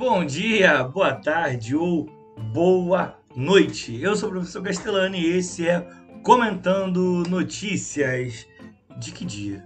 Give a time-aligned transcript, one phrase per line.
[0.00, 2.06] Bom dia, boa tarde ou
[2.54, 4.00] boa noite.
[4.00, 5.86] Eu sou o professor Castellani e esse é
[6.22, 8.46] Comentando Notícias.
[8.96, 9.62] De que dia?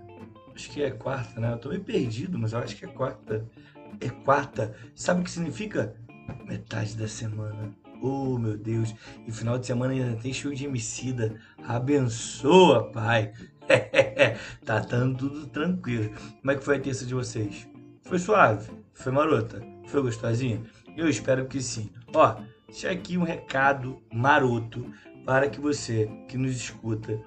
[0.52, 1.52] Acho que é quarta, né?
[1.52, 3.48] Eu tô meio perdido, mas eu acho que é quarta.
[4.00, 4.74] É quarta.
[4.96, 5.94] Sabe o que significa?
[6.44, 7.72] Metade da semana.
[8.02, 8.92] Oh, meu Deus.
[9.28, 11.40] E final de semana ainda tem show de emicida.
[11.62, 13.32] Abençoa, pai.
[14.66, 16.12] tá dando tudo tranquilo.
[16.40, 17.68] Como é que foi a terça de vocês?
[18.02, 18.83] Foi suave?
[18.94, 19.62] Foi marota?
[19.86, 20.62] Foi gostosinha?
[20.96, 21.90] Eu espero que sim.
[22.14, 22.36] Ó,
[22.68, 24.86] deixa aqui um recado maroto
[25.26, 27.20] para que você que nos escuta,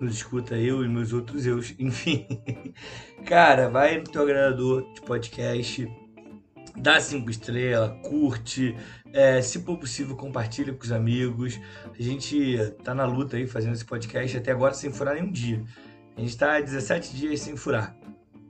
[0.00, 2.26] nos escuta eu e meus outros eus, enfim.
[3.24, 5.90] Cara, vai no teu agregador de podcast,
[6.76, 8.76] dá cinco estrelas, curte,
[9.12, 11.58] é, se for possível, compartilha com os amigos.
[11.98, 15.64] A gente tá na luta aí fazendo esse podcast até agora sem furar nenhum dia.
[16.16, 17.96] A gente tá 17 dias sem furar.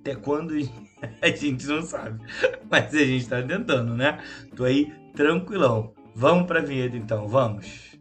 [0.08, 0.54] Até quando
[1.20, 2.24] a gente não sabe.
[2.70, 4.18] Mas a gente tá tentando, né?
[4.56, 5.92] Tô aí tranquilão.
[6.14, 7.98] Vamos pra vinheta então, vamos.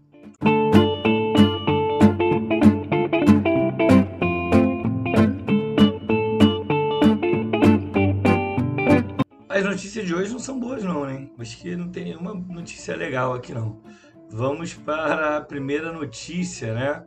[9.50, 11.28] As notícias de hoje não são boas não, né?
[11.38, 13.82] Acho que não tem nenhuma notícia legal aqui não.
[14.30, 17.04] Vamos para a primeira notícia, né?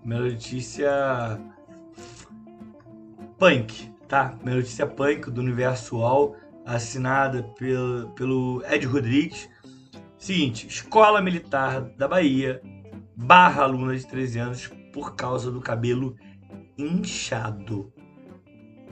[0.00, 1.40] Primeira notícia
[3.36, 4.30] punk, tá?
[4.30, 9.48] Primeira notícia punk do Universo All, assinada pelo, pelo Ed Rodrigues.
[10.18, 12.62] Seguinte, escola militar da Bahia
[13.16, 16.16] barra aluna de 13 anos por causa do cabelo
[16.78, 17.92] inchado.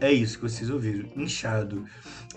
[0.01, 1.85] É isso que vocês ouviram, inchado.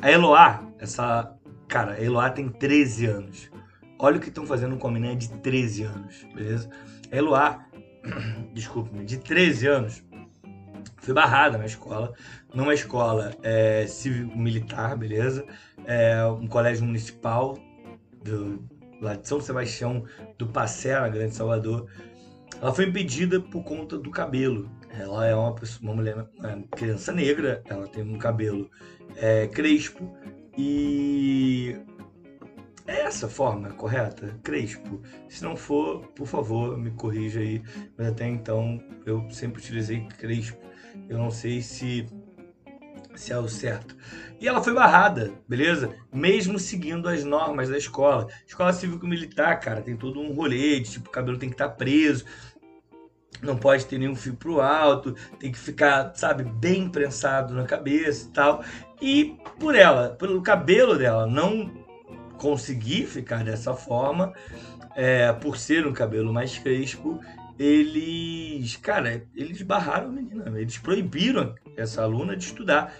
[0.02, 1.36] A Eloá, essa.
[1.68, 3.52] Cara, a Eloá tem 13 anos.
[3.98, 6.70] Olha o que estão fazendo com a menina de 13 anos, beleza?
[7.12, 7.66] A Eloá,
[8.54, 10.04] desculpe-me, de 13 anos,
[11.06, 12.14] foi barrada na escola,
[12.52, 15.46] numa escola é, civil-militar, beleza?
[15.86, 17.56] É, um colégio municipal
[18.24, 18.68] do,
[19.00, 20.04] lá de São Sebastião
[20.36, 21.88] do Passé, na Grande Salvador.
[22.60, 24.68] Ela foi impedida por conta do cabelo.
[24.90, 28.68] Ela é uma, pessoa, uma mulher, uma criança negra, ela tem um cabelo
[29.16, 30.12] é, crespo
[30.58, 31.78] e
[32.88, 34.40] é essa forma correta?
[34.44, 35.02] Crespo.
[35.28, 37.62] Se não for, por favor, me corrija aí.
[37.98, 40.60] Mas até então eu sempre utilizei crespo.
[41.10, 42.06] Eu não sei se
[43.16, 43.96] se é o certo.
[44.40, 45.96] E ela foi barrada, beleza?
[46.14, 48.28] Mesmo seguindo as normas da escola.
[48.46, 51.76] Escola cívico-militar, cara, tem todo um rolê de tipo, o cabelo tem que estar tá
[51.76, 52.26] preso,
[53.42, 58.28] não pode ter nenhum fio pro alto, tem que ficar, sabe, bem prensado na cabeça
[58.28, 58.64] e tal.
[59.02, 61.85] E por ela, pelo cabelo dela não
[62.38, 64.34] conseguir ficar dessa forma,
[64.96, 67.20] é, por ser um cabelo mais crespo,
[67.58, 72.94] eles, cara, eles barraram a menina, eles proibiram essa aluna de estudar,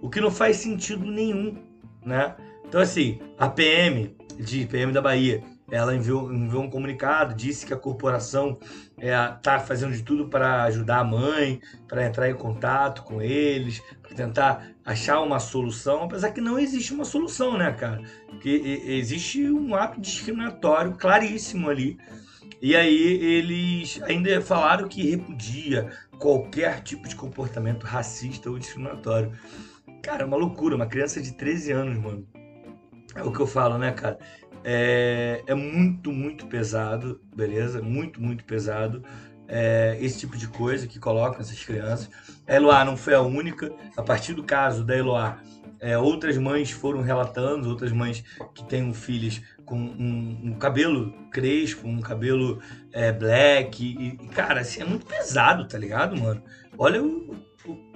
[0.00, 1.62] o que não faz sentido nenhum,
[2.04, 2.34] né?
[2.66, 7.72] Então, assim, a PM, de PM da Bahia, ela enviou, enviou um comunicado, disse que
[7.72, 8.58] a corporação
[8.98, 13.82] está é, fazendo de tudo para ajudar a mãe, para entrar em contato com eles,
[14.02, 18.02] para tentar achar uma solução, apesar que não existe uma solução, né, cara?
[18.28, 21.98] Porque existe um ato discriminatório claríssimo ali.
[22.60, 29.32] E aí eles ainda falaram que repudia qualquer tipo de comportamento racista ou discriminatório.
[30.02, 32.26] Cara, é uma loucura, uma criança de 13 anos, mano.
[33.14, 34.18] É o que eu falo, né, cara?
[34.64, 37.82] É, é muito, muito pesado, beleza?
[37.82, 39.04] Muito, muito pesado.
[39.46, 42.10] É, esse tipo de coisa que colocam essas crianças.
[42.46, 43.70] A Eloá não foi a única.
[43.96, 45.38] A partir do caso da Eloá,
[45.78, 48.24] é, outras mães foram relatando, outras mães
[48.54, 52.58] que têm filhos com um, um cabelo crespo, um cabelo
[52.90, 53.84] é, black.
[53.84, 56.42] E, e, cara, assim, é muito pesado, tá ligado, mano?
[56.78, 57.36] Olha o,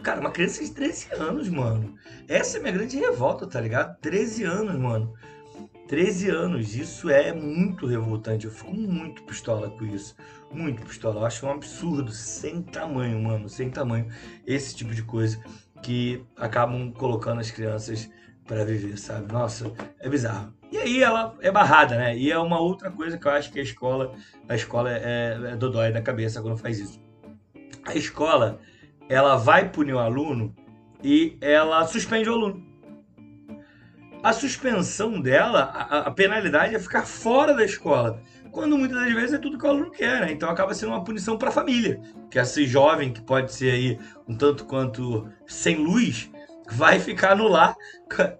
[0.02, 1.94] Cara, uma criança de 13 anos, mano.
[2.26, 3.98] Essa é minha grande revolta, tá ligado?
[4.00, 5.12] 13 anos, mano.
[5.88, 8.44] 13 anos, isso é muito revoltante.
[8.44, 10.14] Eu fico muito pistola com isso.
[10.52, 11.20] Muito pistola.
[11.20, 13.48] Eu acho um absurdo, sem tamanho, mano.
[13.48, 14.06] Sem tamanho.
[14.46, 15.42] Esse tipo de coisa
[15.82, 18.10] que acabam colocando as crianças
[18.46, 19.32] para viver, sabe?
[19.32, 20.52] Nossa, é bizarro.
[20.70, 22.16] E aí ela é barrada, né?
[22.16, 24.12] E é uma outra coisa que eu acho que a escola,
[24.46, 27.00] a escola é, é dodói da cabeça quando faz isso.
[27.86, 28.60] A escola
[29.08, 30.54] ela vai punir o aluno
[31.02, 32.67] e ela suspende o aluno.
[34.22, 38.20] A suspensão dela, a, a penalidade é ficar fora da escola
[38.50, 40.32] quando muitas das vezes é tudo que o aluno quer, né?
[40.32, 42.00] Então acaba sendo uma punição para a família,
[42.30, 46.30] que esse jovem que pode ser aí um tanto quanto sem luz,
[46.70, 47.76] vai ficar no lar,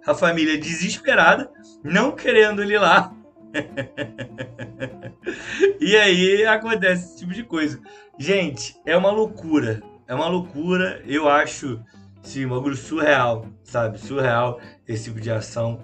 [0.07, 1.51] a família desesperada,
[1.85, 3.13] não querendo ele lá.
[5.81, 7.81] e aí acontece esse tipo de coisa.
[8.19, 11.79] Gente, é uma loucura é uma loucura, eu acho,
[12.23, 13.99] sim, um bagulho surreal, sabe?
[13.99, 15.83] Surreal esse tipo de ação.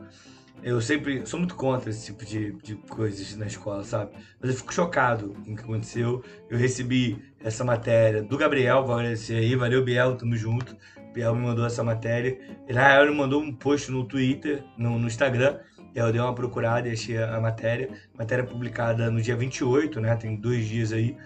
[0.62, 4.12] Eu sempre sou muito contra esse tipo de, de coisas na escola, sabe?
[4.40, 6.24] Mas eu fico chocado com o que aconteceu.
[6.48, 10.74] Eu recebi essa matéria do Gabriel, vou agradecer aí, valeu Biel, tamo junto.
[11.12, 12.38] Biel me mandou essa matéria.
[12.66, 15.58] Ele, na real, ele mandou um post no Twitter, no, no Instagram.
[15.94, 17.90] Eu dei uma procurada e achei a matéria.
[18.18, 20.16] Matéria publicada no dia 28, né?
[20.16, 21.16] Tem dois dias aí.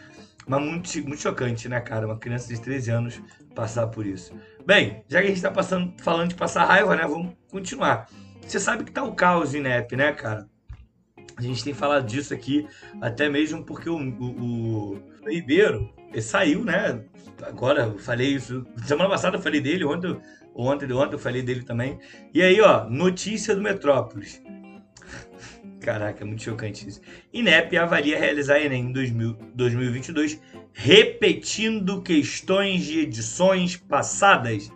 [0.49, 2.07] Mas muito, muito chocante, né, cara?
[2.07, 3.23] Uma criança de 13 anos
[3.59, 4.33] passar por isso.
[4.65, 7.03] Bem, já que a gente tá passando, falando de passar raiva, né?
[7.03, 8.09] Vamos continuar.
[8.41, 10.49] Você sabe que tá o caos em NEP, né, cara?
[11.37, 12.69] A gente tem falado disso aqui,
[13.01, 17.03] até mesmo porque o, o, o Ribeiro saiu, né?
[17.43, 18.65] Agora eu falei isso.
[18.87, 20.17] Semana passada eu falei dele, ontem,
[20.55, 21.99] ontem, ontem eu falei dele também.
[22.33, 24.41] E aí, ó, notícia do Metrópolis.
[25.89, 27.01] Caraca, é muito chocante isso.
[27.33, 30.39] INEP avalia realizar Enem em 2000, 2022,
[30.71, 34.71] repetindo questões de edições passadas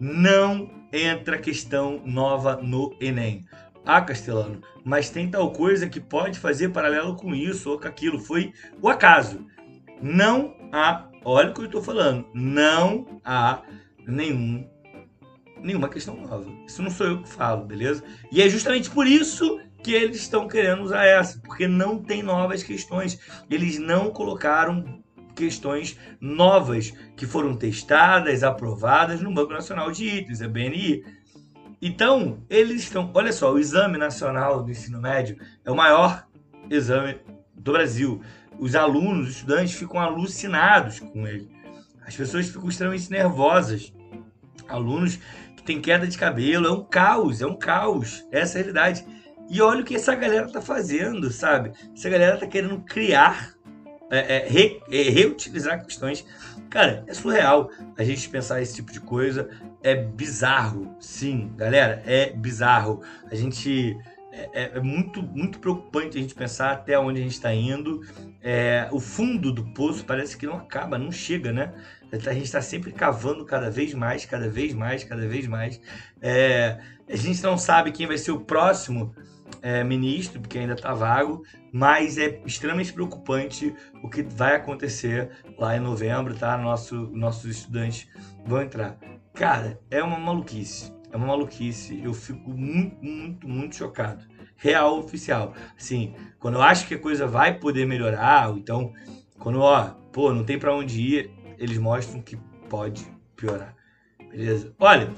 [0.00, 3.44] não entra questão nova no Enem.
[3.84, 8.18] Ah, Castelano, mas tem tal coisa que pode fazer paralelo com isso ou com aquilo.
[8.18, 9.44] Foi o acaso.
[10.00, 13.62] Não há, olha o que eu estou falando, não há
[14.06, 14.68] nenhum,
[15.62, 16.50] nenhuma questão nova.
[16.66, 18.02] Isso não sou eu que falo, beleza?
[18.32, 22.62] E é justamente por isso que eles estão querendo usar essa, porque não tem novas
[22.62, 23.20] questões.
[23.50, 25.04] Eles não colocaram
[25.36, 31.04] questões novas que foram testadas, aprovadas no Banco Nacional de Itens, a BNI.
[31.82, 33.10] Então, eles estão.
[33.12, 36.26] Olha só, o Exame Nacional do Ensino Médio é o maior
[36.70, 37.18] exame
[37.54, 38.22] do Brasil.
[38.58, 41.46] Os alunos, os estudantes ficam alucinados com ele.
[42.06, 43.92] As pessoas ficam extremamente nervosas.
[44.66, 45.18] Alunos
[45.56, 48.24] que têm queda de cabelo, é um caos, é um caos.
[48.32, 49.04] Essa é a realidade.
[49.48, 51.72] E olha o que essa galera tá fazendo, sabe?
[51.94, 53.54] Essa galera tá querendo criar,
[54.10, 56.24] é, é, re, é, reutilizar questões.
[56.70, 59.48] Cara, é surreal a gente pensar esse tipo de coisa.
[59.82, 63.02] É bizarro, sim, galera, é bizarro.
[63.30, 63.96] A gente
[64.34, 68.00] é, é, é, muito, muito preocupante a gente pensar até onde a gente está indo.
[68.42, 71.72] É, o fundo do poço parece que não acaba, não chega, né?
[72.12, 75.80] A gente está sempre cavando cada vez mais, cada vez mais, cada vez mais.
[76.20, 79.14] É, a gente não sabe quem vai ser o próximo
[79.62, 81.42] é, ministro, porque ainda está vago,
[81.72, 86.56] mas é extremamente preocupante o que vai acontecer lá em novembro, tá?
[86.56, 88.08] Nosso, nossos estudantes
[88.44, 88.98] vão entrar.
[89.32, 90.92] Cara, é uma maluquice.
[91.10, 92.00] É uma maluquice.
[92.02, 94.24] Eu fico muito, muito, muito chocado.
[94.56, 95.54] Real oficial.
[95.76, 98.92] Assim, quando eu acho que a coisa vai poder melhorar, ou então,
[99.38, 102.36] quando, ó, pô, não tem para onde ir, eles mostram que
[102.68, 103.04] pode
[103.36, 103.74] piorar.
[104.30, 104.74] Beleza?
[104.78, 105.12] Olha,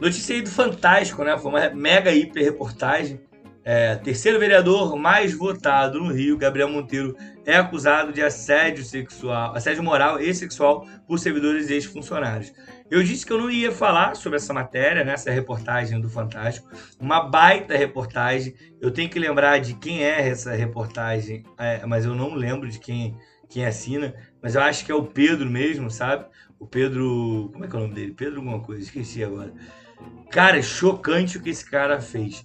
[0.00, 1.36] notícia aí do Fantástico, né?
[1.38, 3.20] Foi uma mega hiper reportagem
[3.62, 7.14] é, terceiro vereador mais votado no Rio, Gabriel Monteiro,
[7.44, 12.52] é acusado de assédio sexual, assédio moral e sexual por servidores e ex-funcionários.
[12.90, 17.20] Eu disse que eu não ia falar sobre essa matéria, né, reportagem do Fantástico, uma
[17.20, 18.54] baita reportagem.
[18.80, 22.78] Eu tenho que lembrar de quem é essa reportagem, é, mas eu não lembro de
[22.78, 23.16] quem,
[23.48, 24.14] quem assina.
[24.42, 26.24] Mas eu acho que é o Pedro mesmo, sabe?
[26.58, 27.50] O Pedro.
[27.52, 28.12] Como é que é o nome dele?
[28.12, 29.52] Pedro alguma coisa, esqueci agora.
[30.30, 32.44] Cara, é chocante o que esse cara fez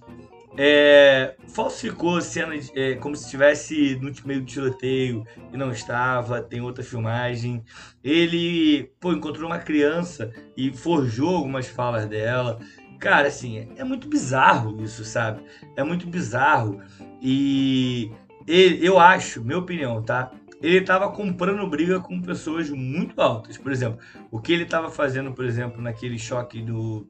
[0.56, 6.60] é, falsificou cenas é, como se estivesse no meio do tiroteio e não estava, tem
[6.60, 7.62] outra filmagem.
[8.02, 12.58] Ele pô, encontrou uma criança e forjou algumas falas dela.
[12.98, 15.42] Cara, assim, é, é muito bizarro isso, sabe?
[15.76, 16.80] É muito bizarro.
[17.20, 18.10] E
[18.46, 20.30] ele, eu acho, minha opinião, tá?
[20.62, 23.58] Ele estava comprando briga com pessoas muito altas.
[23.58, 23.98] Por exemplo,
[24.30, 27.06] o que ele estava fazendo, por exemplo, naquele choque do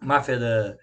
[0.00, 0.76] Máfia da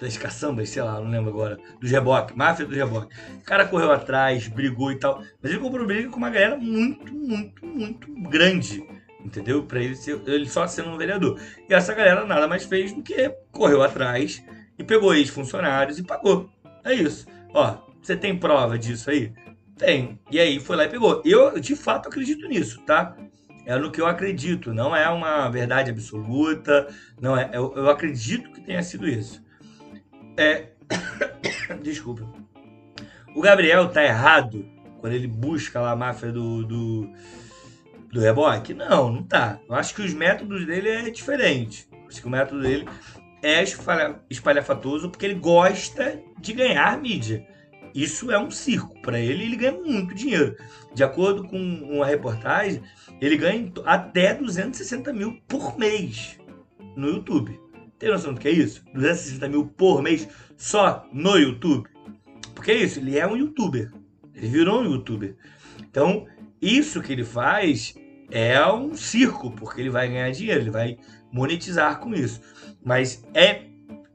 [0.00, 3.14] das caçambas, sei lá, não lembro agora, do reboque, máfia do reboque.
[3.40, 7.14] O cara correu atrás, brigou e tal, mas ele comprou briga com uma galera muito,
[7.14, 8.86] muito, muito grande,
[9.24, 9.62] entendeu?
[9.64, 11.40] Para ele ser, ele só sendo um vereador.
[11.68, 14.42] E essa galera nada mais fez do que correu atrás
[14.78, 16.50] e pegou ex-funcionários e pagou.
[16.84, 17.26] É isso.
[17.54, 19.32] Ó, você tem prova disso aí?
[19.76, 20.18] Tem.
[20.30, 21.22] E aí foi lá e pegou.
[21.24, 23.16] Eu, de fato, acredito nisso, tá?
[23.66, 26.86] É no que eu acredito, não é uma verdade absoluta,
[27.20, 27.50] não é.
[27.52, 29.44] Eu, eu acredito que tenha sido isso.
[30.36, 30.68] É.
[31.82, 32.24] Desculpa.
[33.34, 34.64] O Gabriel tá errado
[35.00, 37.10] quando ele busca lá a máfia do, do,
[38.12, 38.72] do reboque?
[38.72, 39.58] Não, não tá.
[39.68, 41.88] Eu acho que os métodos dele é diferente.
[42.06, 42.88] Acho que o método dele
[43.42, 43.64] é
[44.30, 47.44] espalhafatoso porque ele gosta de ganhar mídia.
[47.96, 48.94] Isso é um circo.
[49.00, 50.54] Para ele, ele ganha muito dinheiro.
[50.94, 52.82] De acordo com uma reportagem,
[53.22, 56.38] ele ganha até 260 mil por mês
[56.94, 57.58] no YouTube.
[57.98, 58.84] Tem noção do que é isso?
[58.92, 61.88] 260 mil por mês só no YouTube?
[62.54, 63.90] Porque é isso, ele é um youtuber.
[64.34, 65.34] Ele virou um youtuber.
[65.80, 66.26] Então,
[66.60, 67.94] isso que ele faz
[68.30, 70.98] é um circo, porque ele vai ganhar dinheiro, ele vai
[71.32, 72.42] monetizar com isso.
[72.84, 73.62] Mas é,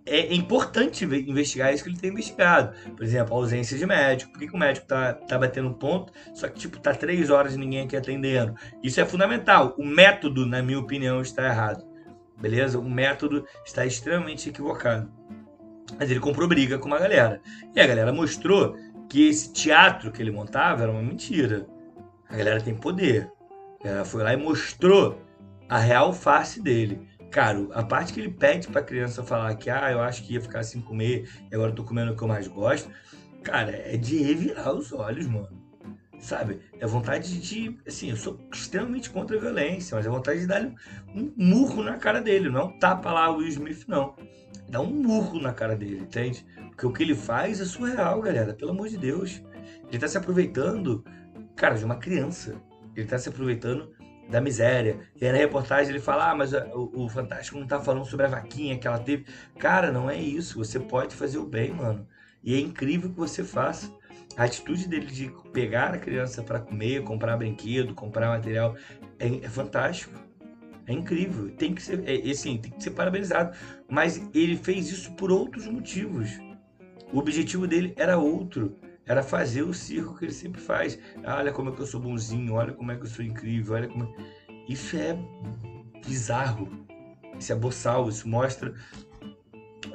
[0.06, 2.76] é importante investigar isso que ele tem investigado.
[2.96, 4.32] Por exemplo, a ausência de médico.
[4.32, 7.30] Por que, que o médico tá, tá batendo um ponto, só que tipo, tá três
[7.30, 8.56] horas e ninguém aqui atendendo?
[8.84, 9.76] Isso é fundamental.
[9.78, 11.86] O método, na minha opinião, está errado.
[12.40, 12.80] Beleza?
[12.80, 15.12] O método está extremamente equivocado.
[16.00, 17.40] Mas ele comprou briga com uma galera.
[17.76, 18.76] E a galera mostrou
[19.08, 21.68] que esse teatro que ele montava era uma mentira.
[22.28, 23.30] A galera tem poder.
[23.84, 25.22] Ela foi lá e mostrou
[25.70, 27.08] a real face dele.
[27.32, 30.42] Cara, a parte que ele pede pra criança falar que, ah, eu acho que ia
[30.42, 32.92] ficar sem comer e agora eu tô comendo o que eu mais gosto,
[33.42, 35.62] cara, é de revirar os olhos, mano.
[36.20, 36.60] Sabe?
[36.80, 37.80] É vontade de.
[37.88, 40.62] Assim, eu sou extremamente contra a violência, mas é vontade de dar
[41.16, 42.50] um murro na cara dele.
[42.50, 44.14] Não é um tapa lá, o Will Smith, não.
[44.70, 46.46] Dá um murro na cara dele, entende?
[46.70, 48.54] Porque o que ele faz é surreal, galera.
[48.54, 49.42] Pelo amor de Deus.
[49.90, 51.04] Ele tá se aproveitando,
[51.56, 52.56] cara, de uma criança.
[52.96, 53.92] Ele tá se aproveitando
[54.30, 55.00] da miséria.
[55.20, 58.26] E aí na reportagem ele fala: Ah, mas o, o Fantástico não tá falando sobre
[58.26, 59.26] a vaquinha que ela teve.
[59.58, 60.58] Cara, não é isso.
[60.58, 62.08] Você pode fazer o bem, mano.
[62.44, 63.92] E é incrível que você faça.
[64.38, 68.76] A atitude dele de pegar a criança para comer, comprar brinquedo, comprar material,
[69.20, 70.14] é, é, fantástico.
[70.88, 71.52] É incrível.
[71.52, 73.56] Tem que ser, é, assim, tem que ser parabenizado.
[73.90, 76.30] Mas ele fez isso por outros motivos.
[77.12, 78.78] O objetivo dele era outro.
[79.06, 80.98] Era fazer o circo que ele sempre faz.
[81.26, 83.88] Olha como é que eu sou bonzinho, olha como é que eu sou incrível, olha
[83.88, 84.06] como.
[84.06, 84.54] É...
[84.68, 85.18] Isso é
[86.06, 86.70] bizarro.
[87.38, 88.74] Isso é boçal, isso mostra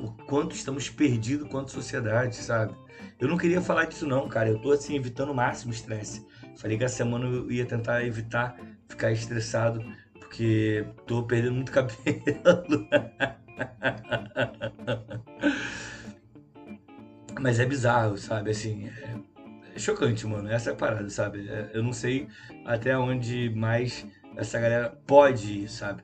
[0.00, 2.74] o quanto estamos perdidos quanto sociedade, sabe?
[3.18, 4.48] Eu não queria falar disso não, cara.
[4.48, 6.26] Eu tô assim evitando o máximo estresse.
[6.56, 8.56] Falei que a semana eu ia tentar evitar
[8.88, 9.82] ficar estressado,
[10.18, 11.96] porque tô perdendo muito cabelo.
[17.40, 18.50] Mas é bizarro, sabe?
[18.50, 19.16] Assim, é,
[19.74, 20.48] é chocante, mano.
[20.48, 21.48] Essa é a parada, sabe?
[21.48, 22.28] É, eu não sei
[22.64, 26.02] até onde mais essa galera pode ir, sabe?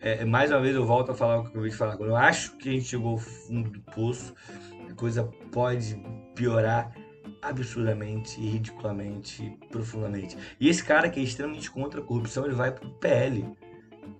[0.00, 1.96] É, mais uma vez eu volto a falar o que eu acabei de falar.
[1.96, 4.34] Quando eu acho que a gente chegou ao fundo do poço,
[4.90, 6.00] a coisa pode
[6.34, 6.92] piorar
[7.40, 10.36] absurdamente, ridiculamente, profundamente.
[10.60, 13.44] E esse cara que é extremamente contra a corrupção, ele vai pro PL,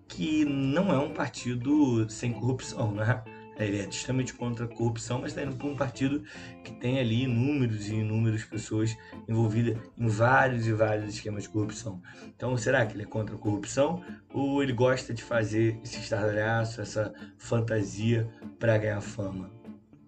[0.09, 3.23] que não é um partido sem corrupção, né?
[3.59, 6.23] Ele é extremamente contra a corrupção, mas está indo para um partido
[6.65, 8.97] que tem ali inúmeros e inúmeras pessoas
[9.29, 12.01] envolvidas em vários e vários esquemas de corrupção.
[12.35, 16.81] Então, será que ele é contra a corrupção ou ele gosta de fazer esse estardalhaço,
[16.81, 18.29] essa fantasia
[18.59, 19.51] para ganhar fama?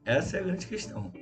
[0.05, 1.13] Essa é a grande questão.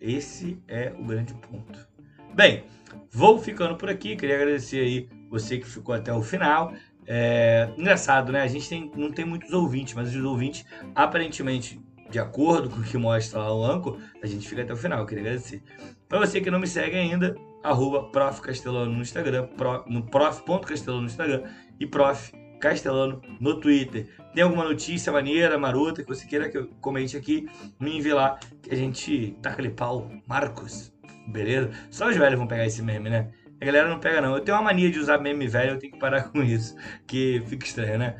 [0.00, 1.88] Esse é o grande ponto.
[2.34, 2.64] Bem,
[3.10, 4.14] vou ficando por aqui.
[4.14, 6.72] Queria agradecer aí você que ficou até o final.
[7.10, 8.42] É, engraçado, né?
[8.42, 12.82] A gente tem, não tem muitos ouvintes, mas os ouvintes, aparentemente, de acordo com o
[12.84, 14.98] que mostra lá o Anco, a gente fica até o final.
[14.98, 15.62] Eu queria agradecer.
[16.06, 17.34] Para você que não me segue ainda,
[17.64, 18.42] arroba Prof.
[18.42, 21.44] Castelano no Instagram, pro, no prof.castelano no Instagram
[21.80, 22.30] e Prof.
[22.60, 24.08] Castelano no Twitter.
[24.34, 27.48] Tem alguma notícia maneira, marota, que você queira que eu comente aqui,
[27.80, 30.92] me envie lá, que a gente taca aquele pau, Marcos,
[31.28, 31.70] beleza?
[31.90, 33.30] Só os velhos vão pegar esse meme, né?
[33.60, 34.34] A galera não pega, não.
[34.34, 36.76] Eu tenho uma mania de usar meme velho, eu tenho que parar com isso.
[37.06, 38.16] Que fica estranho, né?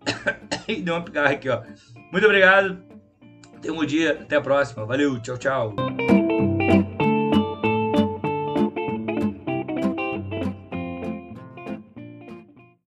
[0.66, 1.62] e deu uma picarra aqui, ó.
[2.10, 2.78] Muito obrigado.
[3.60, 4.18] Tenha um bom dia.
[4.20, 4.84] Até a próxima.
[4.84, 5.20] Valeu.
[5.20, 5.74] Tchau, tchau.